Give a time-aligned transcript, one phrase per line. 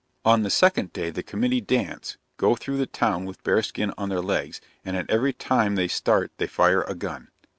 [0.25, 4.09] On the second day the committee dance, go through the town with bear skin on
[4.09, 7.27] their legs, and at every time they start they fire a gun.